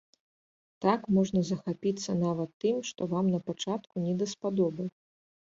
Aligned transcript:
Так 0.85 0.99
можна 1.17 1.43
захапіцца 1.49 2.11
нават 2.25 2.51
тым, 2.65 2.81
што 2.89 3.01
вам 3.15 3.31
напачатку 3.35 3.95
не 4.07 4.13
даспадобы. 4.23 4.83